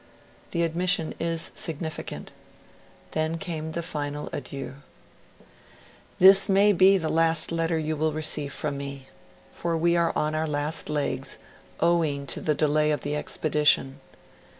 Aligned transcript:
The 0.49 0.63
admission 0.63 1.13
is 1.19 1.51
significant. 1.53 2.31
And 3.13 3.33
then 3.33 3.37
came 3.37 3.73
the 3.73 3.83
final 3.83 4.31
adieux. 4.33 4.77
'This 6.17 6.49
may 6.49 6.73
be 6.73 6.97
the 6.97 7.07
last 7.07 7.51
letter 7.51 7.77
you 7.77 7.95
will 7.95 8.11
receive 8.11 8.51
from 8.51 8.77
me, 8.79 9.09
for 9.51 9.77
we 9.77 9.95
are 9.95 10.11
on 10.15 10.33
our 10.33 10.47
last 10.47 10.89
legs, 10.89 11.37
owing 11.79 12.25
to 12.25 12.41
the 12.41 12.55
delay 12.55 12.89
of 12.89 13.01
the 13.01 13.15
expedition. 13.15 13.99